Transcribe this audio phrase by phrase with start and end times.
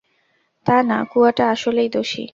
[0.65, 2.23] তা না, কুয়াটা আসলেই দোষী।